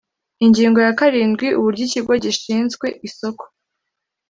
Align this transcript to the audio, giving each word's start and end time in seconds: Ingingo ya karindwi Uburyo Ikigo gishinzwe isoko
Ingingo 0.45 0.79
ya 0.85 0.97
karindwi 0.99 1.47
Uburyo 1.59 1.81
Ikigo 1.87 2.13
gishinzwe 2.23 2.87
isoko 3.07 3.43